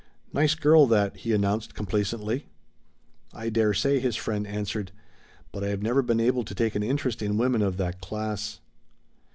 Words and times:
"Nice 0.33 0.55
girl 0.55 0.87
that," 0.87 1.15
he 1.17 1.31
announced 1.31 1.75
complacently. 1.75 2.47
"I 3.35 3.49
dare 3.51 3.71
say," 3.75 3.99
his 3.99 4.15
friend 4.15 4.47
answered, 4.47 4.91
"but 5.51 5.63
I 5.63 5.67
have 5.67 5.83
never 5.83 6.01
been 6.01 6.19
able 6.19 6.43
to 6.43 6.55
take 6.55 6.73
an 6.73 6.81
interest 6.81 7.21
in 7.21 7.37
women 7.37 7.61
of 7.61 7.77
that 7.77 8.01
class." 8.01 8.61